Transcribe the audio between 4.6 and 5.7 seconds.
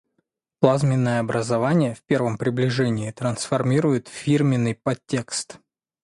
подтекст.